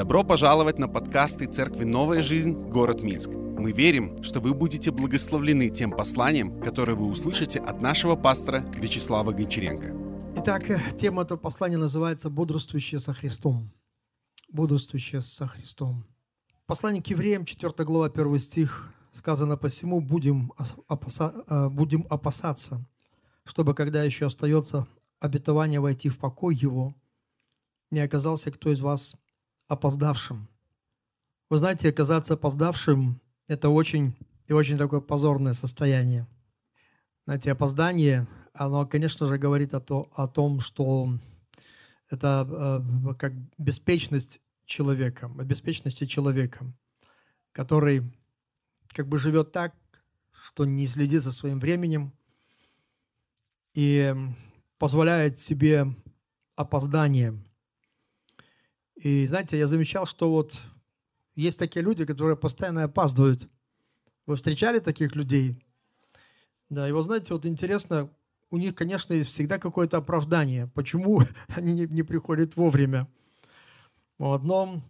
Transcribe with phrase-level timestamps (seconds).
[0.00, 2.54] Добро пожаловать на подкасты Церкви «Новая жизнь.
[2.54, 3.28] Город Минск».
[3.32, 9.32] Мы верим, что вы будете благословлены тем посланием, которое вы услышите от нашего пастора Вячеслава
[9.32, 9.94] Гончаренко.
[10.38, 13.70] Итак, э, тема этого послания называется «Бодрствующие со Христом».
[14.48, 16.06] Бодрствующие со Христом.
[16.64, 20.54] Послание к евреям, 4 глава, 1 стих, сказано «Посему будем,
[20.88, 22.82] опаса, э, будем опасаться,
[23.44, 24.86] чтобы, когда еще остается
[25.20, 26.94] обетование войти в покой его,
[27.90, 29.14] не оказался кто из вас
[29.70, 30.48] опоздавшим.
[31.48, 34.16] Вы знаете, оказаться опоздавшим– это очень
[34.48, 36.26] и очень такое позорное состояние.
[37.24, 41.14] Знаете, опоздание, оно, конечно же, говорит о, то, о том, что
[42.08, 46.64] это э, как беспечность человека, беспечности человека,
[47.52, 48.02] который
[48.88, 49.72] как бы живет так,
[50.32, 52.12] что не следит за своим временем
[53.74, 54.12] и
[54.78, 55.94] позволяет себе
[56.56, 57.40] опоздание–
[59.02, 60.60] и знаете, я замечал, что вот
[61.34, 63.48] есть такие люди, которые постоянно опаздывают.
[64.26, 65.56] Вы встречали таких людей?
[66.68, 68.10] Да, и вот знаете, вот интересно,
[68.50, 73.08] у них, конечно, есть всегда какое-то оправдание, почему они не, не приходят вовремя.
[74.18, 74.80] Вот, но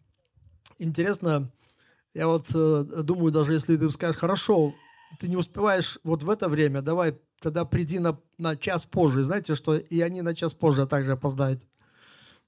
[0.78, 1.50] интересно,
[2.12, 4.74] я вот э, думаю, даже если ты скажешь, хорошо,
[5.20, 9.22] ты не успеваешь вот в это время, давай тогда приди на, на час позже.
[9.22, 11.62] Знаете, что и они на час позже также опоздают.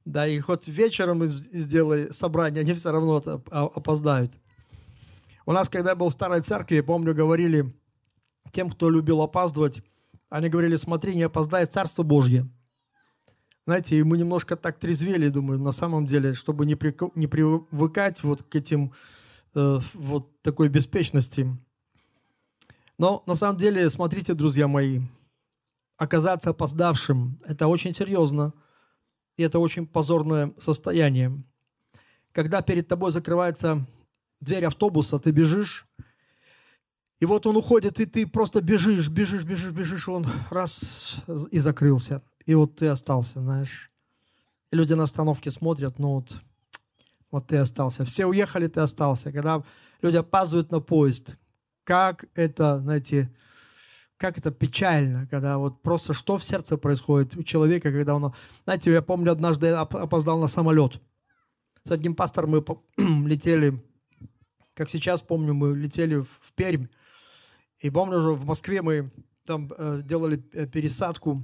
[0.05, 4.33] Да, и хоть вечером сделай собрание, они все равно опоздают.
[5.47, 7.73] У нас, когда я был в старой церкви, помню, говорили
[8.53, 9.83] тем, кто любил опаздывать,
[10.29, 12.49] они говорили, смотри, не опоздай Царство Божье.
[13.65, 18.23] Знаете, и мы немножко так трезвели, думаю, на самом деле, чтобы не, при, не привыкать
[18.25, 18.93] вот к этим,
[19.55, 21.47] э, вот такой беспечности.
[22.99, 25.01] Но на самом деле, смотрите, друзья мои,
[25.97, 28.53] оказаться опоздавшим– это очень серьезно–
[29.37, 31.43] и это очень позорное состояние.
[32.33, 33.87] Когда перед тобой закрывается
[34.41, 35.87] дверь автобуса, ты бежишь,
[37.21, 42.21] и вот он уходит, и ты просто бежишь, бежишь, бежишь, бежишь, он раз и закрылся.
[42.47, 43.93] И вот ты остался, знаешь.
[44.73, 46.41] И люди на остановке смотрят, ну вот,
[47.31, 48.05] вот ты остался.
[48.05, 49.31] Все уехали, ты остался.
[49.31, 49.63] Когда
[50.01, 51.37] люди опаздывают на поезд,
[51.85, 53.33] как это, знаете,
[54.23, 58.33] как это печально, когда вот просто что в сердце происходит у человека, когда он...
[58.63, 61.03] Знаете, я помню, однажды я опоздал на самолет.
[61.83, 62.65] С одним пастором мы
[63.29, 63.83] летели,
[64.75, 66.87] как сейчас помню, мы летели в Пермь.
[67.81, 69.11] И помню уже в Москве мы
[69.45, 71.43] там э, делали э, пересадку.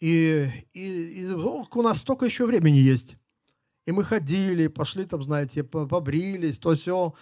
[0.00, 3.16] И, и, и у нас столько еще времени есть.
[3.86, 7.14] И мы ходили, пошли там, знаете, побрились, то все.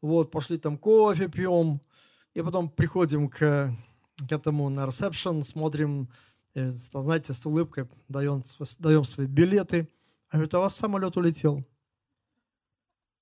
[0.00, 1.82] Вот, пошли там кофе пьем.
[2.38, 6.08] И потом приходим к, к этому на ресепшн, смотрим,
[6.54, 8.44] и, знаете, с улыбкой даем,
[8.78, 9.88] даем свои билеты.
[10.30, 11.66] А говорит, а у вас самолет улетел.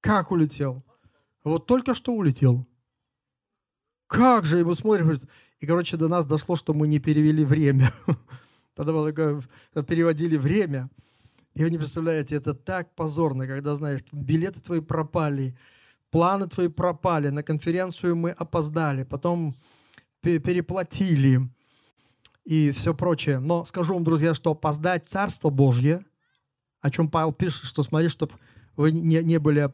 [0.03, 0.85] Как улетел?
[1.45, 2.67] Вот только что улетел.
[4.07, 4.61] Как же?
[4.61, 5.25] И мы смотрим, говорит,
[5.61, 7.95] и, короче, до нас дошло, что мы не перевели время.
[8.75, 9.43] Тогда было такое,
[9.85, 10.91] переводили время.
[11.55, 15.57] И вы не представляете, это так позорно, когда, знаешь, билеты твои пропали,
[16.17, 19.55] планы твои пропали, на конференцию мы опоздали, потом
[20.23, 21.47] переплатили
[22.47, 23.39] и все прочее.
[23.39, 26.07] Но скажу вам, друзья, что опоздать Царство Божье,
[26.81, 28.33] о чем Павел пишет, что смотри, чтобы
[28.77, 29.71] вы не, не были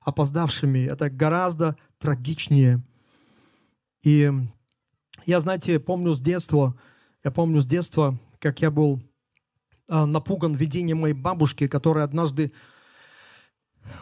[0.00, 2.82] опоздавшими, это гораздо трагичнее.
[4.02, 4.32] И
[5.26, 6.74] я, знаете, помню с детства,
[7.22, 9.00] я помню с детства, как я был
[9.88, 12.50] а, напуган видением моей бабушки, которая однажды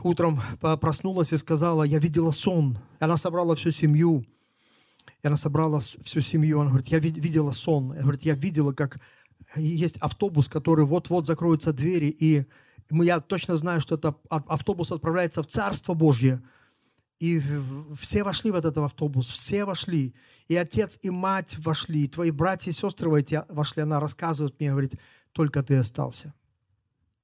[0.03, 2.79] утром проснулась и сказала, я видела сон.
[3.01, 4.25] И она собрала всю семью.
[5.23, 6.61] И она собрала всю семью.
[6.61, 7.93] Она говорит, я видела сон.
[7.93, 9.01] Она говорит, я видела, как
[9.57, 12.47] есть автобус, который вот-вот закроются двери, и
[12.91, 16.43] я точно знаю, что это автобус отправляется в Царство Божье.
[17.19, 17.41] И
[18.01, 20.15] все вошли в этот автобус, все вошли.
[20.49, 23.83] И отец, и мать вошли, твои братья и сестры вошли.
[23.83, 24.95] Она рассказывает мне, говорит,
[25.33, 26.35] только ты остался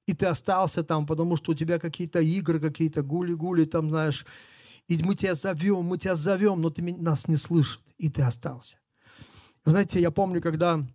[0.07, 4.25] и ты остался там, потому что у тебя какие-то игры, какие-то гули-гули, там, знаешь,
[4.89, 8.79] и мы тебя зовем, мы тебя зовем, но ты нас не слышишь, и ты остался.
[9.65, 10.87] Вы знаете, я помню, когда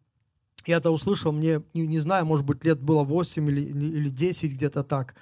[0.66, 4.10] я это услышал, мне, не, не знаю, может быть, лет было 8 или, или, или
[4.10, 5.16] 10, где-то так,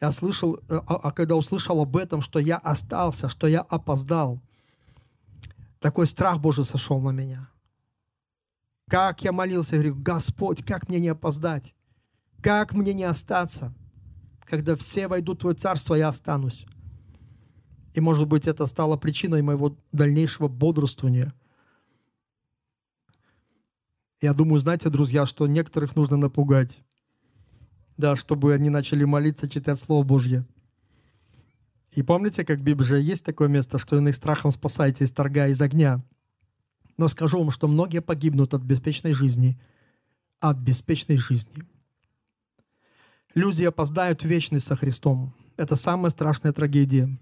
[0.00, 4.40] я слышал, а, а когда услышал об этом, что я остался, что я опоздал,
[5.80, 7.48] такой страх Божий сошел на меня.
[8.88, 11.74] Как я молился, говорил, Господь, как мне не опоздать?
[12.42, 13.74] Как мне не остаться,
[14.44, 16.66] когда все войдут в Твое царство, я останусь?
[17.94, 21.32] И, может быть, это стало причиной моего дальнейшего бодрствования.
[24.20, 26.82] Я думаю, знаете, друзья, что некоторых нужно напугать.
[27.96, 30.44] да, чтобы они начали молиться, читать Слово Божье.
[31.92, 35.60] И помните, как в Библии есть такое место, что иных страхом спасайте из торга, из
[35.62, 36.02] огня.
[36.98, 39.58] Но скажу вам, что многие погибнут от беспечной жизни.
[40.40, 41.64] От беспечной жизни.
[43.36, 45.34] Люди опоздают в вечность со Христом.
[45.58, 47.18] Это самая страшная трагедия.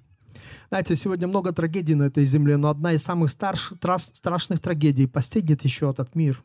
[0.69, 5.09] Знаете, сегодня много трагедий на этой земле, но одна из самых старш, трас, страшных трагедий
[5.09, 6.45] постигнет еще этот мир.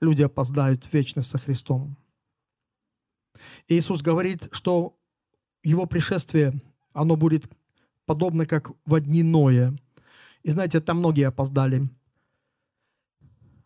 [0.00, 1.96] Люди опоздают в вечность со Христом.
[3.68, 4.98] И Иисус говорит, что
[5.62, 6.60] Его пришествие,
[6.92, 7.48] оно будет
[8.06, 9.72] подобно как в дни Ноя.
[10.42, 11.88] И знаете, там многие опоздали.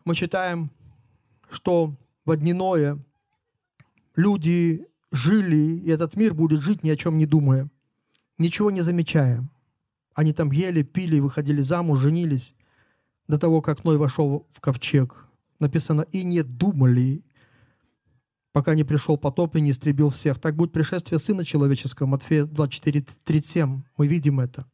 [0.05, 0.69] Мы читаем,
[1.49, 1.95] что
[2.25, 2.99] в дни Ноя
[4.15, 7.69] люди жили, и этот мир будет жить ни о чем не думая,
[8.37, 9.47] ничего не замечая.
[10.13, 12.53] Они там ели, пили, выходили замуж, женились
[13.27, 15.27] до того, как Ной вошел в ковчег.
[15.59, 17.23] Написано, и не думали,
[18.51, 20.39] пока не пришел потоп и не истребил всех.
[20.39, 23.83] Так будет пришествие Сына Человеческого, Матфея 24, 37.
[23.97, 24.65] Мы видим это.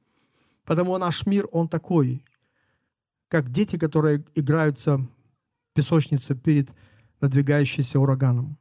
[0.65, 2.23] Потому наш мир, он такой,
[3.27, 5.07] как дети, которые играются в
[5.73, 6.69] песочнице перед
[7.21, 8.57] надвигающимся ураганом.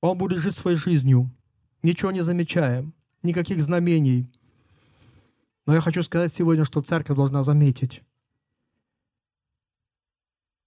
[0.00, 1.30] Он будет жить своей жизнью,
[1.82, 2.90] ничего не замечая,
[3.22, 4.30] никаких знамений.
[5.66, 8.02] Но я хочу сказать сегодня, что церковь должна заметить.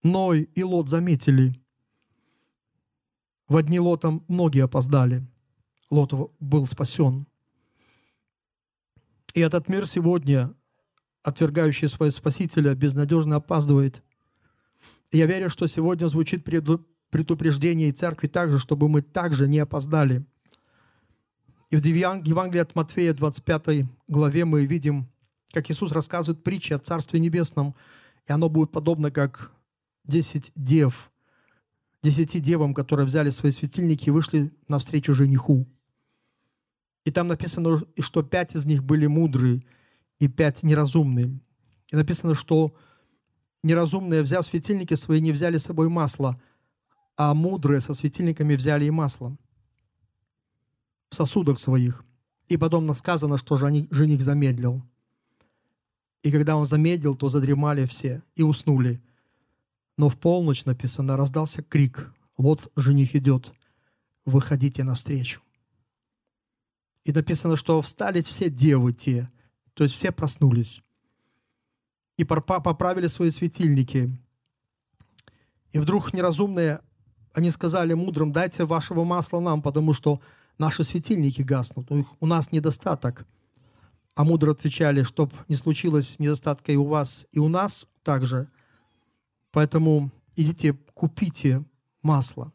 [0.03, 1.61] Ной и Лот заметили.
[3.47, 5.25] В одни Лотом многие опоздали.
[5.89, 7.25] Лот был спасен.
[9.33, 10.53] И этот мир сегодня,
[11.23, 14.03] отвергающий своего Спасителя, безнадежно опаздывает.
[15.11, 16.43] И я верю, что сегодня звучит
[17.09, 20.25] предупреждение и церкви также, чтобы мы также не опоздали–
[21.69, 25.07] и в Евангелии от Матфея, 25 главе, мы видим,
[25.51, 27.75] как Иисус рассказывает притчи о Царстве Небесном,
[28.27, 29.51] и оно будет подобно как
[30.05, 31.11] 10 дев,
[32.01, 35.67] десяти девам, которые взяли свои светильники и вышли навстречу жениху.
[37.05, 39.63] И там написано, что пять из них были мудрые
[40.17, 41.39] и пять неразумные.
[41.91, 42.75] И написано, что
[43.63, 46.41] неразумные, взяв светильники свои, не взяли с собой масло,
[47.19, 49.37] а мудрые со светильниками взяли и масло
[51.09, 52.05] в сосудах своих.
[52.47, 54.81] И потом сказано, что жених замедлил.
[56.23, 59.01] И когда он замедлил, то задремали все и уснули.
[59.97, 62.13] Но в полночь написано, раздался крик.
[62.37, 63.51] Вот жених идет,
[64.23, 65.41] выходите навстречу.
[67.03, 69.29] И написано, что встали все девы те,
[69.73, 70.81] то есть все проснулись.
[72.15, 74.17] И поправили свои светильники.
[75.73, 76.79] И вдруг неразумные,
[77.33, 80.21] они сказали мудрым, дайте вашего масла нам, потому что
[80.57, 83.25] наши светильники гаснут, у нас недостаток.
[84.15, 88.49] А мудро отвечали, чтоб не случилось недостатка и у вас, и у нас также.
[89.51, 91.63] Поэтому идите, купите
[92.01, 92.51] масло.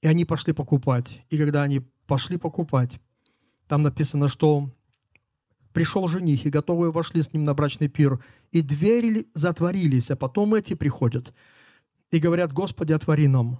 [0.00, 1.22] И они пошли покупать.
[1.28, 3.00] И когда они пошли покупать,
[3.68, 4.70] там написано, что
[5.72, 10.54] пришел жених, и готовые вошли с ним на брачный пир, и двери затворились, а потом
[10.54, 11.34] эти приходят
[12.14, 13.58] и говорят, Господи, отвори нам.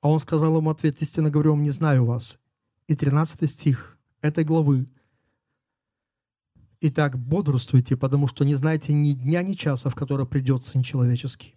[0.00, 2.38] А он сказал ему ответ, истинно говорю вам, не знаю вас.
[2.86, 4.86] И 13 стих этой главы.
[6.80, 11.56] Итак, бодрствуйте, потому что не знаете ни дня, ни часа, в который придет Сын Человеческий.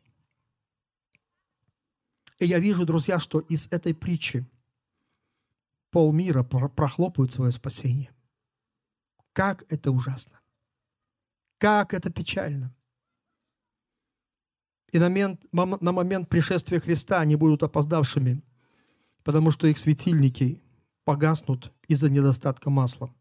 [2.40, 4.50] И я вижу, друзья, что из этой притчи
[5.92, 8.10] полмира прохлопают свое спасение.
[9.34, 10.40] Как это ужасно!
[11.60, 12.74] Как это печально!
[14.92, 18.44] И на момент, на момент пришествия Христа они будут опоздавшими,
[19.24, 20.62] потому что их светильники
[21.06, 23.14] погаснут из-за недостатка масла.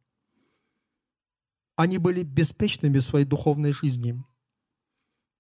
[1.77, 4.23] Они были беспечными в своей духовной жизни.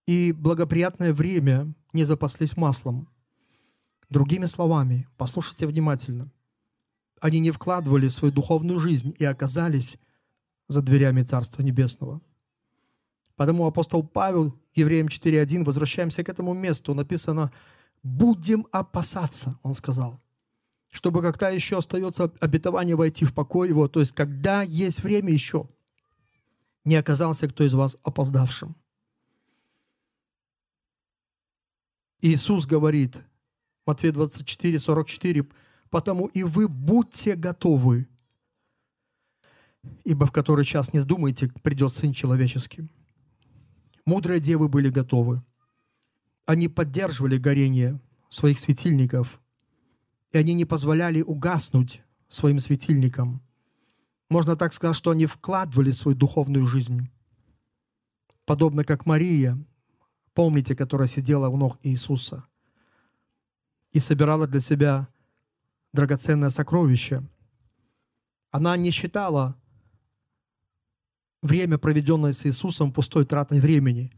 [0.06, 3.08] И благоприятное время не запаслись маслом.
[4.08, 6.32] Другими словами, послушайте внимательно,
[7.20, 9.98] они не вкладывали в свою духовную жизнь и оказались
[10.68, 12.20] за дверями Царства Небесного–
[13.40, 17.50] Потому апостол Павел, Евреям 4.1, возвращаемся к этому месту, написано
[18.02, 20.20] «будем опасаться», он сказал,
[20.90, 25.70] чтобы когда еще остается обетование войти в покой его, то есть когда есть время еще,
[26.84, 28.76] не оказался кто из вас опоздавшим.
[32.20, 33.22] Иисус говорит,
[33.86, 35.46] Матфея 24, 44,
[35.88, 38.06] «Потому и вы будьте готовы,
[40.04, 42.90] ибо в который час не думайте, придет Сын Человеческий».
[44.06, 45.42] Мудрые девы были готовы.
[46.46, 49.40] Они поддерживали горение своих светильников,
[50.32, 53.42] и они не позволяли угаснуть своим светильникам.
[54.28, 57.10] Можно так сказать, что они вкладывали свою духовную жизнь.
[58.44, 59.58] Подобно как Мария,
[60.34, 62.44] помните, которая сидела у ног Иисуса.
[63.92, 65.08] и собирала для себя
[65.92, 67.24] драгоценное сокровище.
[68.52, 69.59] Она не считала
[71.42, 74.12] время, проведенное с Иисусом, пустой тратой времени,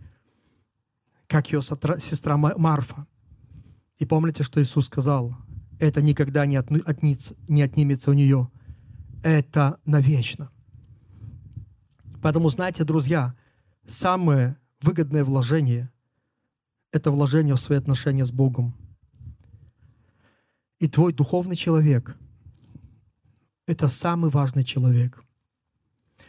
[1.26, 3.06] как ее сестра Марфа.
[3.98, 5.36] И помните, что Иисус сказал?
[5.78, 8.50] Это никогда не, отнимется, не отнимется у нее.
[9.22, 10.50] Это навечно.
[12.20, 13.34] Поэтому, знаете, друзья,
[13.86, 15.90] самое выгодное вложение–
[16.92, 18.74] это вложение в свои отношения с Богом.
[20.78, 22.16] И твой духовный человек–
[23.66, 25.24] это самый важный человек.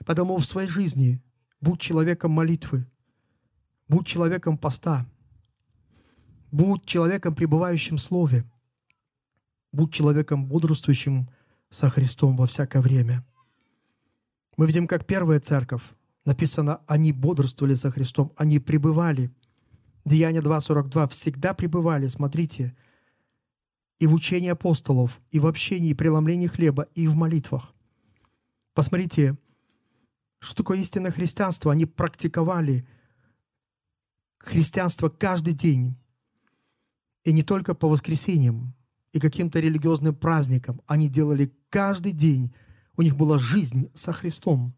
[0.06, 1.22] Потому в своей жизни
[1.62, 2.86] будь человеком молитвы,
[3.88, 5.06] будь человеком поста,
[6.52, 8.46] будь человеком, пребывающим в Слове,
[9.72, 11.30] будь человеком, бодрствующим
[11.70, 13.26] со Христом во всякое время.
[14.58, 15.82] Мы видим, как первая церковь,
[16.26, 19.32] написано, они бодрствовали со Христом, они пребывали.
[20.06, 22.76] Деяние 2.42, всегда пребывали, смотрите,
[23.98, 27.74] и в учении апостолов, и в общении, и преломлении хлеба, и в молитвах.
[28.74, 29.38] Посмотрите,
[30.44, 31.72] что такое истинное христианство.
[31.72, 32.86] Они практиковали
[34.38, 35.96] христианство каждый день.
[37.24, 38.76] И не только по воскресеньям
[39.14, 40.82] и каким-то религиозным праздникам.
[40.88, 42.54] Они делали каждый день.
[42.98, 44.76] У них была жизнь со Христом.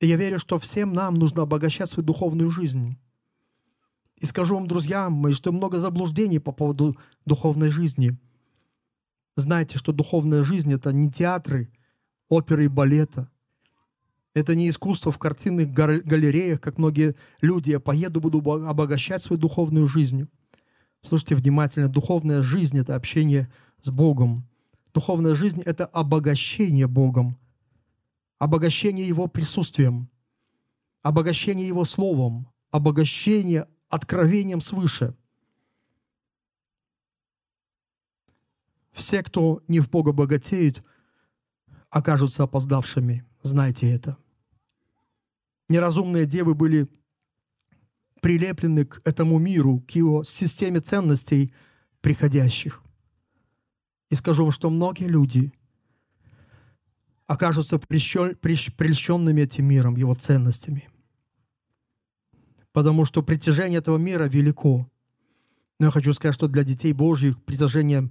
[0.00, 2.98] И я верю, что всем нам нужно обогащать свою духовную жизнь.
[4.16, 8.16] И скажу вам, друзья мои, что много заблуждений по поводу духовной жизни.
[9.36, 11.72] Знаете, что духовная жизнь– это не театры,
[12.28, 13.30] оперы и балета.
[14.34, 17.70] Это не искусство в картинных галереях, как многие люди.
[17.70, 20.28] Я поеду, буду обогащать свою духовную жизнь.
[21.02, 21.88] Слушайте внимательно.
[21.88, 24.48] Духовная жизнь– это общение с Богом.
[24.94, 27.36] Духовная жизнь– это обогащение Богом.
[28.38, 30.08] Обогащение Его присутствием.
[31.02, 32.48] Обогащение Его Словом.
[32.70, 35.14] Обогащение откровением свыше.
[38.92, 40.84] Все, кто не в Бога богатеют,
[41.90, 43.24] окажутся опоздавшими.
[43.42, 44.16] Знайте это.
[45.68, 46.88] Неразумные девы были
[48.20, 51.52] прилеплены к этому миру, к его системе ценностей
[52.00, 52.82] приходящих.
[54.10, 55.52] И скажу вам, что многие люди
[57.26, 60.88] окажутся прельщенными этим миром, его ценностями
[62.72, 64.88] потому что притяжение этого мира велико.
[65.78, 68.10] Но я хочу сказать, что для детей Божьих притяжение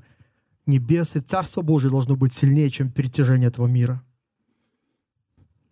[0.65, 4.03] небес и Царство Божие должно быть сильнее, чем притяжение этого мира.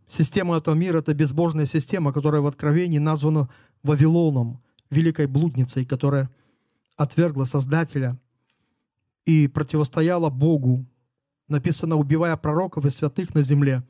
[0.09, 3.47] Система этого мира– это безбожная система, которая в Откровении названа
[3.83, 6.29] Вавилоном, великой блудницей, которая
[6.97, 8.19] отвергла Создателя
[9.25, 10.85] и противостояла Богу,
[11.47, 13.83] написано, убивая пророков и святых на земле.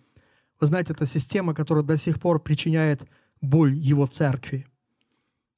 [0.59, 3.07] Вы знаете, это система, которая до сих пор причиняет
[3.41, 4.67] боль его церкви.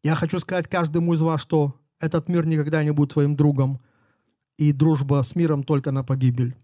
[0.03, 3.81] Я хочу сказать каждому из вас, что этот мир никогда не будет твоим другом,
[4.57, 6.55] и дружба с миром только на погибель.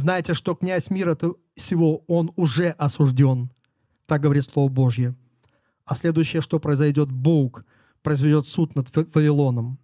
[0.00, 1.14] Знаете, что князь мира
[1.54, 3.50] всего, он уже осужден.
[4.06, 5.14] Так говорит Слово Божье.
[5.84, 7.66] А следующее, что произойдет, Бог
[8.00, 9.78] произведет суд над Вавилоном.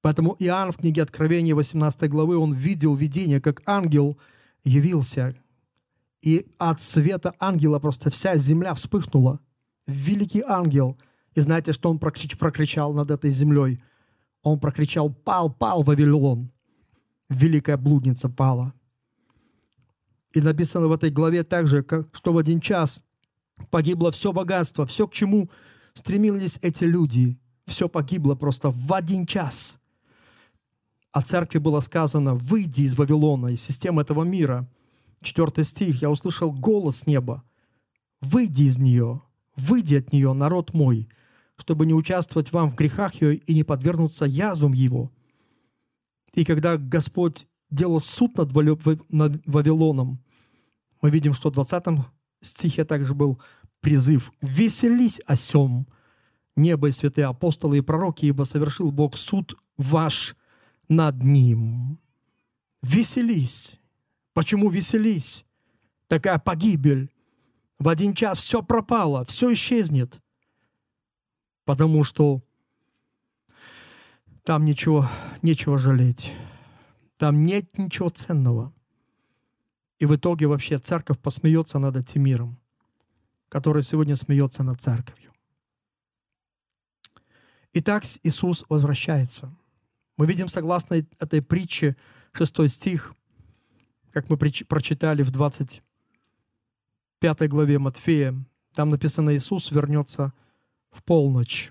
[0.00, 4.16] Поэтому Иоанн в книге Откровения 18 главы, он видел видение, как ангел
[4.62, 5.34] явился.
[6.22, 9.40] И от света ангела просто вся земля вспыхнула–
[9.88, 10.96] великий ангел.
[11.34, 13.82] И знаете, что он прокричал над этой землей?
[14.44, 16.52] Он прокричал, пал, пал Вавилон.
[17.28, 18.72] Великая блудница пала.
[20.32, 23.02] И написано в этой главе также, что в один час
[23.70, 25.50] погибло все богатство, все, к чему
[25.94, 27.38] стремились эти люди.
[27.66, 29.78] Все погибло просто в один час.
[31.12, 34.68] О церкви было сказано, выйди из Вавилона, из системы этого мира.
[35.22, 37.42] Четвертый стих, я услышал голос неба.
[38.20, 39.22] Выйди из нее,
[39.60, 41.08] Выйди от нее, народ мой,
[41.56, 45.12] чтобы не участвовать вам в грехах ее и не подвергнуться язвам его.
[46.32, 48.52] И когда Господь делал суд над
[49.46, 50.20] Вавилоном,
[51.02, 51.84] мы видим, что в 20
[52.40, 53.40] стихе также был
[53.80, 55.86] призыв «Веселись о сем,
[56.56, 60.36] небо и святые апостолы и пророки, ибо совершил Бог суд ваш
[60.88, 61.98] над ним».
[62.82, 63.78] Веселись.
[64.32, 65.44] Почему веселись?
[66.08, 67.10] Такая погибель,
[67.78, 70.20] в один час все пропало, все исчезнет.
[71.64, 72.42] Потому что
[74.44, 75.08] там ничего,
[75.42, 76.32] нечего жалеть.
[77.20, 78.72] Там нет ничего ценного.
[79.98, 82.58] И в итоге вообще церковь посмеется над этим миром,
[83.50, 85.30] который сегодня смеется над церковью.
[87.74, 89.54] Итак, Иисус возвращается.
[90.16, 91.94] Мы видим, согласно этой притче,
[92.32, 93.14] 6 стих,
[94.12, 95.82] как мы прочитали в 20
[97.18, 98.34] пятой главе Матфея.
[98.72, 100.32] Там написано, Иисус вернется
[100.90, 101.70] в полночь.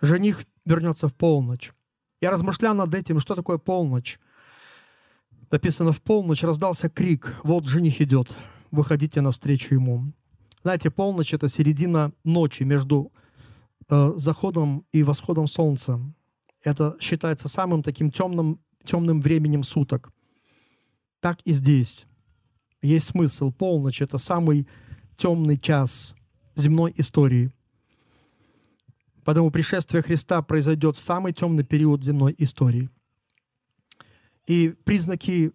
[0.00, 1.74] Жених вернется в полночь.
[2.20, 4.18] Я размышлял над этим, что такое полночь.
[5.50, 8.28] Написано, в полночь раздался крик, вот жених идет,
[8.70, 10.12] выходите навстречу ему.
[10.62, 13.12] Знаете, полночь– это середина ночи между
[13.88, 16.00] э, заходом и восходом солнца.
[16.62, 20.12] Это считается самым таким темным, темным временем суток.
[21.20, 22.06] Так и здесь.
[22.82, 23.52] Есть смысл.
[23.52, 24.68] Полночь– это самый
[25.16, 26.14] темный час
[26.56, 27.52] земной истории.
[29.28, 32.88] Потому пришествие Христа произойдет в самый темный период земной истории.
[34.46, 35.52] И признаки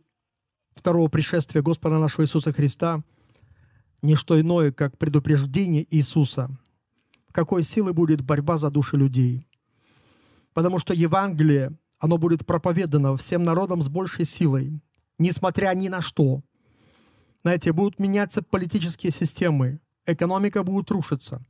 [0.76, 3.02] второго пришествия Господа нашего Иисуса Христа–
[4.04, 6.56] не что иное, как предупреждение Иисуса,
[7.32, 9.48] какой силы будет борьба за души людей.
[10.54, 14.84] Потому что Евангелие, оно будет проповедано всем народам с большей силой,
[15.18, 16.44] несмотря ни на что.
[17.42, 21.44] Знаете, будут меняться политические системы, экономика будет рушиться.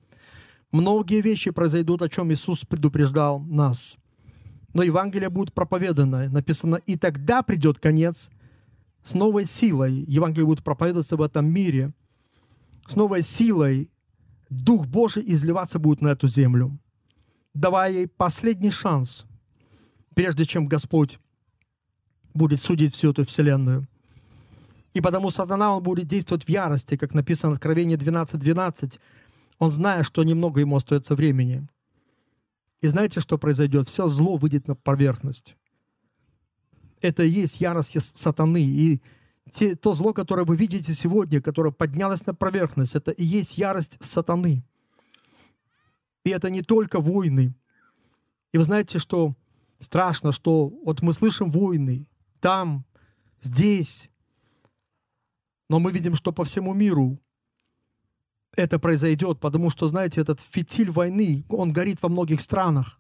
[0.74, 3.96] Многие вещи произойдут, о чем Иисус предупреждал нас.
[4.74, 6.28] Но Евангелие будет проповедано.
[6.30, 8.30] Написано, и тогда придет конец
[9.02, 10.04] с новой силой.
[10.08, 11.94] Евангелие будет проповедоваться в этом мире–
[12.88, 13.90] с новой силой
[14.50, 16.78] Дух Божий изливаться будет на эту землю,
[17.54, 19.26] давая ей последний шанс,
[20.14, 21.20] прежде чем Господь
[22.34, 23.88] будет судить всю эту вселенную.
[24.94, 28.38] И потому сатана, он будет действовать в ярости, как написано в Откровении 12.12.
[28.38, 29.00] 12.
[29.60, 31.68] Он зная, что немного ему остается времени.
[32.82, 33.88] И знаете, что произойдет?
[33.88, 35.56] Все зло выйдет на поверхность.
[37.02, 38.62] Это и есть ярость сатаны.
[38.62, 39.02] И
[39.52, 43.98] те, то зло, которое вы видите сегодня, которое поднялось на поверхность, это и есть ярость
[44.02, 44.64] сатаны.
[46.24, 47.56] И это не только войны.
[48.54, 49.36] И вы знаете, что
[49.80, 52.08] страшно, что вот мы слышим войны
[52.40, 52.86] там,
[53.42, 54.10] здесь,
[55.70, 57.20] но мы видим, что по всему миру
[58.56, 63.00] это произойдет, потому что, знаете, этот фитиль войны, он горит во многих странах.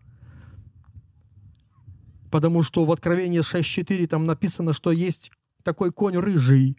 [2.31, 5.31] Потому что в Откровении 6.4 там написано, что есть
[5.63, 6.77] такой конь рыжий.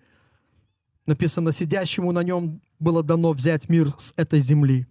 [1.06, 4.86] Написано, сидящему на нем было дано взять мир с этой земли.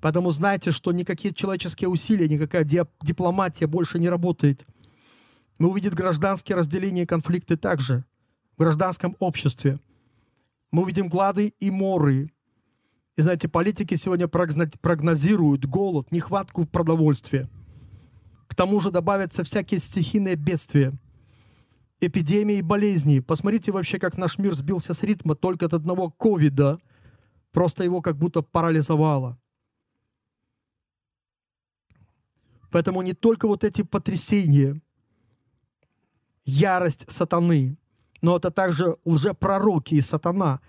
[0.00, 4.66] Поэтому знайте, что никакие человеческие усилия, никакая дипломатия больше не работает.
[5.58, 8.04] Мы увидим гражданские разделения и конфликты также
[8.56, 9.80] в гражданском обществе.
[10.70, 12.30] Мы увидим глады и моры.
[13.16, 17.48] И знаете, политики сегодня прогнозируют голод, нехватку продовольствия.
[18.46, 20.92] К тому же добавятся всякие стихийные бедствия–
[22.00, 23.20] эпидемии и болезней.
[23.20, 26.78] Посмотрите вообще, как наш мир сбился с ритма только от одного ковида.
[27.52, 29.38] Просто его как будто парализовало.
[32.70, 34.80] Поэтому не только вот эти потрясения,
[36.44, 37.78] ярость сатаны,
[38.20, 40.60] но это также лжепророки и сатана,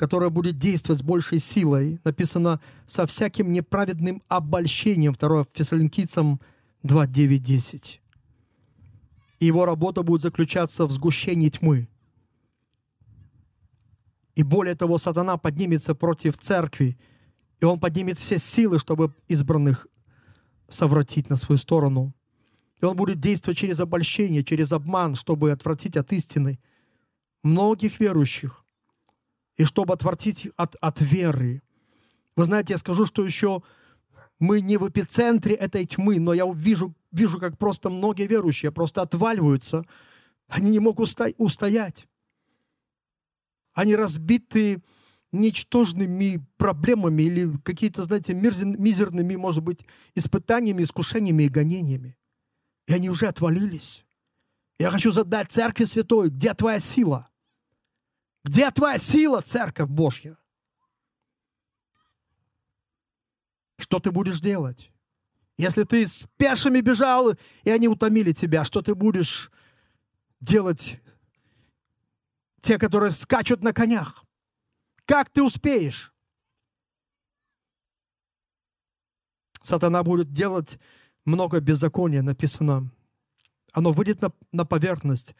[0.00, 2.00] которая будет действовать с большей силой.
[2.04, 5.12] Написано со всяким неправедным обольщением.
[5.12, 6.40] 2 Фессалоникийцам
[6.82, 8.00] 2, 9, 10
[9.40, 11.88] и его работа будет заключаться в сгущении тьмы.
[14.36, 16.98] И более того, сатана поднимется против церкви,
[17.60, 19.86] и он поднимет все силы, чтобы избранных
[20.68, 22.14] совратить на свою сторону.
[22.80, 26.58] И он будет действовать через обольщение, через обман, чтобы отвратить от истины
[27.42, 28.64] многих верующих,
[29.60, 31.62] и чтобы отвратить от, от веры.
[32.34, 33.62] Вы знаете, я скажу, что еще
[34.38, 39.02] мы не в эпицентре этой тьмы, но я вижу, вижу, как просто многие верующие просто
[39.02, 39.84] отваливаются.
[40.48, 42.08] Они не могут устоять.
[43.74, 44.82] Они разбиты
[45.30, 52.16] ничтожными проблемами или какие-то, знаете, мизерными, может быть, испытаниями, искушениями и гонениями.
[52.86, 54.06] И они уже отвалились.
[54.78, 57.29] Я хочу задать Церкви Святой, где твоя сила?
[58.44, 60.38] Где твоя сила, Церковь Божья?
[63.78, 64.92] Что ты будешь делать?
[65.58, 67.32] Если ты с пешими бежал,
[67.64, 69.50] и они утомили тебя, что ты будешь
[70.40, 71.00] делать
[72.62, 74.24] те, которые скачут на конях?
[75.04, 76.14] Как ты успеешь?
[79.62, 80.78] Сатана будет делать
[81.26, 82.90] много беззакония, написано.
[83.72, 85.36] Оно выйдет на, на поверхность,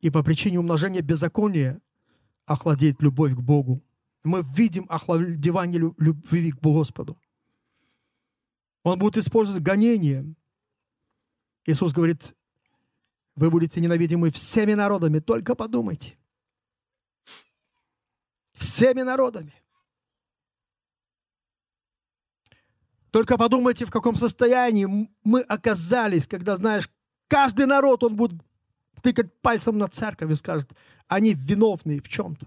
[0.00, 1.80] и по причине умножения беззакония
[2.48, 3.82] охладеет любовь к Богу.
[4.24, 7.16] Мы видим охладевание любви к Господу.
[8.82, 10.34] Он будет использовать гонение.
[11.66, 12.34] Иисус говорит,
[13.36, 16.16] вы будете ненавидимы всеми народами, только подумайте.
[18.54, 19.52] Всеми народами.
[23.10, 26.90] Только подумайте, в каком состоянии мы оказались, когда, знаешь,
[27.28, 28.40] каждый народ, он будет
[29.02, 30.70] тыкать пальцем на церковь и скажет,
[31.08, 32.46] они виновны в чем-то.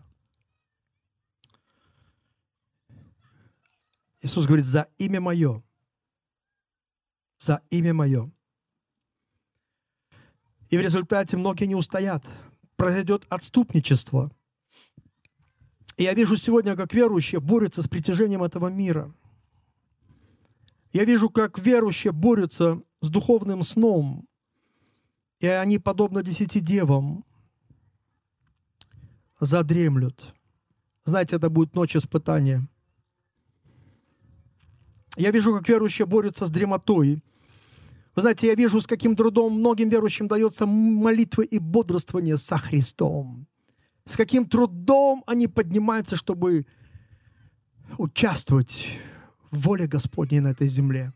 [4.21, 5.63] Иисус говорит, за имя мое
[7.41, 8.32] за имя Мое.
[10.69, 12.24] И в результате многие не устоят.
[12.76, 14.32] Произойдет отступничество.
[15.97, 19.13] И я вижу сегодня, как верующие борются с притяжением этого мира.
[20.93, 24.28] Я вижу, как верующие борются с духовным сном.
[25.39, 27.26] И они, подобно десяти девам,
[29.41, 30.34] задремлют.
[31.04, 32.67] Знаете, это будет ночь испытания.
[35.17, 37.21] Я вижу, как верующие борются с дремотой.
[38.15, 43.47] Вы знаете, я вижу, с каким трудом многим верующим дается молитва и бодрствование со Христом.
[44.06, 46.65] С каким трудом они поднимаются, чтобы
[47.97, 48.88] участвовать
[49.49, 51.13] в воле Господней на этой земле,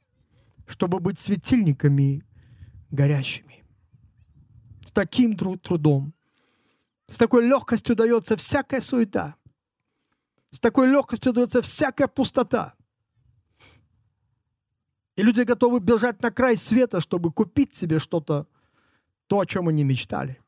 [0.67, 2.23] чтобы быть светильниками
[2.89, 3.63] горящими.
[4.83, 6.14] С таким трудом,
[7.07, 9.35] с такой легкостью дается всякая суета,
[10.51, 12.73] с такой легкостью дается всякая пустота–
[15.15, 18.47] и люди готовы бежать на край света, чтобы купить себе что-то,
[19.27, 20.39] то, о чем они мечтали.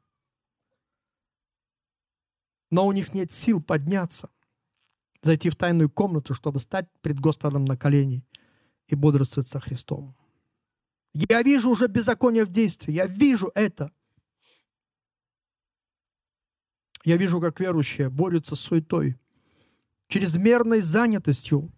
[2.70, 4.30] Но у них нет сил подняться,
[5.22, 8.26] зайти в тайную комнату, чтобы стать пред Господом на колени
[8.88, 10.15] и бодрствовать со Христом.
[11.13, 13.91] Я вижу уже беззаконие в действии, я вижу это.
[17.04, 19.20] Я вижу, как верующие борются с суетой,
[20.08, 21.72] чрезмерной занятостью,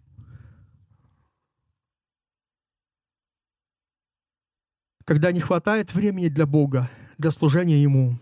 [5.04, 8.18] когда не хватает времени для Бога, для служения Ему,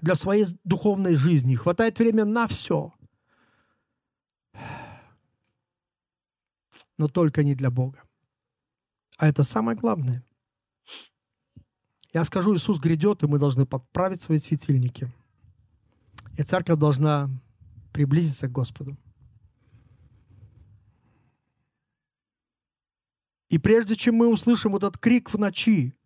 [0.00, 2.92] для своей духовной жизни, хватает времени на все,
[6.96, 8.02] но только не для Бога.
[9.18, 10.24] А это самое главное.
[12.12, 15.12] Я скажу, Иисус грядет, и мы должны подправить свои светильники.
[16.38, 17.28] И церковь должна
[17.92, 18.96] приблизиться к Господу.
[23.48, 25.96] И прежде чем мы услышим вот этот крик в ночи,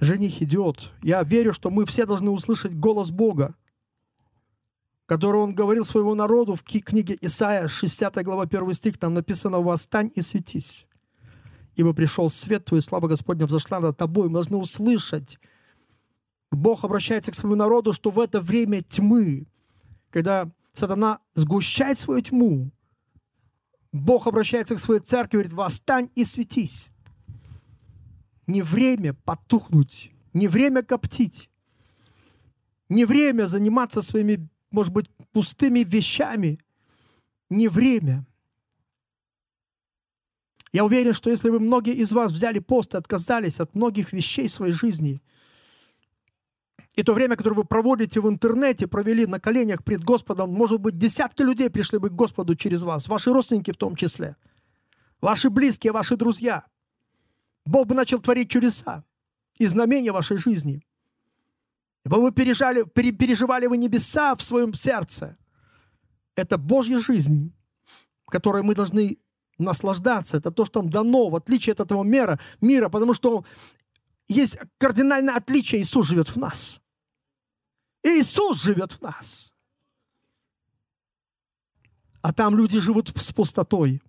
[0.00, 0.92] жених идет.
[1.02, 3.54] Я верю, что мы все должны услышать голос Бога,
[5.06, 10.12] который Он говорил своему народу в книге Исаия, 60 глава, 1 стих, там написано «Восстань
[10.14, 10.86] и светись,
[11.74, 14.28] ибо пришел свет твой, слава Господня взошла над тобой».
[14.28, 15.38] Мы должны услышать.
[16.52, 19.46] Бог обращается к своему народу, что в это время тьмы,
[20.10, 22.70] когда сатана сгущает свою тьму,
[23.90, 26.92] Бог обращается к своей церкви и говорит, восстань и светись
[28.46, 31.48] не время потухнуть, не время коптить,
[32.88, 36.58] не время заниматься своими, может быть, пустыми вещами,
[37.50, 38.26] не время.
[40.72, 44.48] Я уверен, что если бы многие из вас взяли пост и отказались от многих вещей
[44.48, 45.22] своей жизни,
[46.94, 50.98] и то время, которое вы проводите в интернете, провели на коленях пред Господом, может быть,
[50.98, 54.36] десятки людей пришли бы к Господу через вас, ваши родственники в том числе,
[55.20, 56.64] ваши близкие, ваши друзья–
[57.64, 59.04] Бог бы начал творить чудеса
[59.58, 60.82] и знамения вашей жизни.
[62.04, 65.36] Вы бы пережали, переживали вы небеса в своем сердце.
[66.34, 67.52] Это Божья жизнь,
[68.26, 69.18] которой мы должны
[69.58, 70.38] наслаждаться.
[70.38, 73.44] Это то, что нам дано, в отличие от этого мира, мира потому что
[74.26, 75.82] есть кардинальное отличие.
[75.82, 76.80] Иисус живет в нас.
[78.02, 79.52] Иисус живет в нас.
[82.20, 84.00] А там люди живут с пустотой.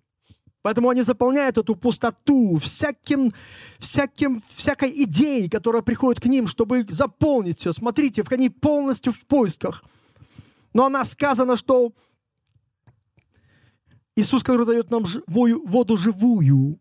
[0.62, 3.34] Поэтому они заполняют эту пустоту всяким,
[3.78, 7.72] всяким, всякой идеей, которая приходит к ним, чтобы заполнить все.
[7.72, 9.84] Смотрите, они полностью в поисках.
[10.72, 11.92] Но она сказано, что
[14.16, 16.80] Иисус, который дает нам воду живую,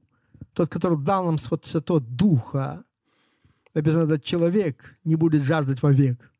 [0.53, 2.85] тот, который дал нам Святого Духа,
[3.73, 6.32] написано, этот человек не будет жаждать вовек.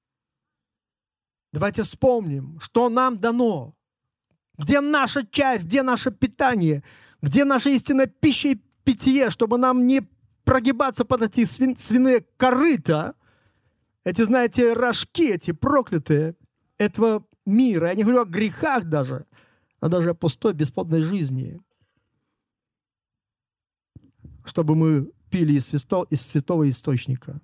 [1.53, 3.73] Давайте вспомним, что нам дано.
[4.57, 6.83] Где наша часть, где наше питание–
[7.23, 10.01] где наша истинная пища и питье, чтобы нам не
[10.43, 13.15] прогибаться под эти свин, свиные корыта,
[14.03, 16.35] эти, знаете, рожки, эти проклятые
[16.77, 17.87] этого мира.
[17.87, 19.25] Я не говорю о грехах даже,
[19.79, 21.61] а даже о пустой, бесплодной жизни.
[24.43, 27.39] Чтобы мы пили из, свято, из святого источника.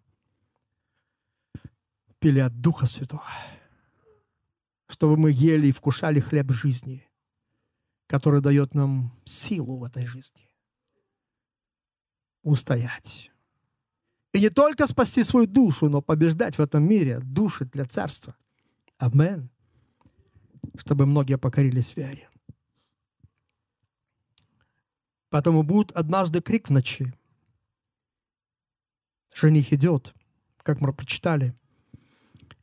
[2.20, 3.24] Пили от Духа Святого.
[4.90, 7.06] Чтобы мы ели и вкушали хлеб жизни–
[8.10, 10.50] который дает нам силу в этой жизни.
[12.42, 13.32] Устоять.
[14.34, 18.36] И не только спасти свою душу, но побеждать в этом мире души для царства.
[18.98, 19.52] Амен.
[20.76, 22.28] Чтобы многие покорились вере.
[25.30, 27.14] Поэтому будет однажды крик в ночи.
[29.36, 30.16] Жених идет,
[30.64, 31.56] как мы прочитали.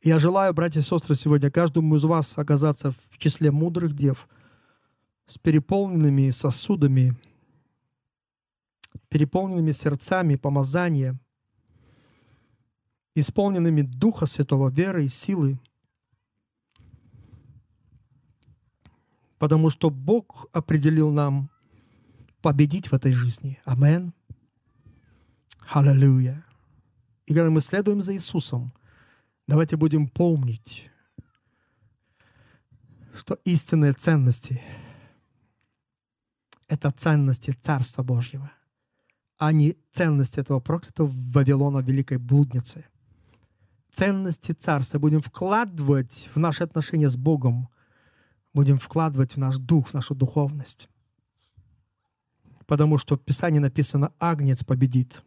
[0.03, 4.27] Я желаю, братья и сестры, сегодня каждому из вас оказаться в числе мудрых дев–
[5.27, 7.15] с переполненными сосудами,
[9.09, 11.19] переполненными сердцами помазания,
[13.13, 15.59] исполненными Духа Святого веры и силы,
[19.37, 21.49] потому что Бог определил нам
[22.41, 23.59] победить в этой жизни.
[23.65, 24.13] Амен.
[25.69, 26.45] Аллилуйя.
[27.25, 28.71] И когда мы следуем за Иисусом,
[29.47, 30.89] давайте будем помнить,
[33.15, 34.61] что истинные ценности—
[36.67, 38.51] это ценности Царства Божьего,
[39.37, 42.85] а не ценности этого проклятого Вавилона Великой Блудницы.
[43.89, 47.69] Ценности Царства будем вкладывать в наши отношения с Богом,
[48.53, 50.89] будем вкладывать в наш дух, в нашу духовность.
[52.67, 55.23] Потому что в Писании написано «Агнец победит».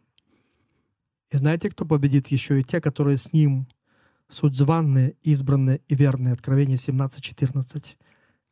[1.31, 3.67] И знаете, кто победит еще и те, которые с ним
[4.31, 6.33] суть званные, избранные и верные.
[6.33, 7.95] Откровение 17.14.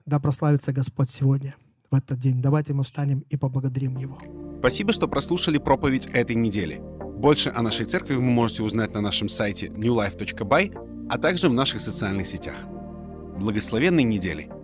[0.06, 1.56] Да прославится Господь сегодня,
[1.90, 2.42] в этот день.
[2.42, 4.18] Давайте мы встанем и поблагодарим Его.
[4.60, 6.82] Спасибо, что прослушали проповедь этой недели.
[7.18, 11.82] Больше о нашей церкви вы можете узнать на нашем сайте newlife.by, а также в наших
[11.82, 12.66] социальных сетях.
[13.38, 14.59] Благословенной недели!